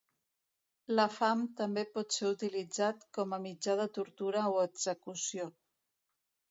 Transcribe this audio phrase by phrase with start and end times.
[0.99, 5.49] La fam també pot ser utilitzat com a mitjà de tortura o execució.